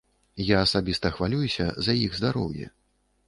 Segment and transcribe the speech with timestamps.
[0.45, 2.65] Я асабіста хвалююся за іх здароўе.